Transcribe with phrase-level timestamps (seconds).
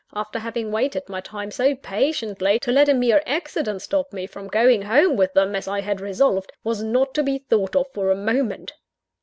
[0.15, 4.47] After having waited my time so patiently, to let a mere accident stop me from
[4.47, 8.09] going home with them, as I had resolved, was not to be thought of for
[8.09, 8.73] a moment.